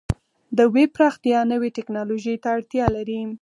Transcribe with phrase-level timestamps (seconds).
[0.57, 3.19] د ویب پراختیا نوې ټکنالوژۍ ته اړتیا لري.